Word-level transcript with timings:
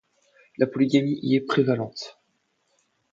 La 0.57 0.65
polygamie 0.65 1.19
y 1.21 1.35
est 1.35 1.41
prévalente. 1.41 2.19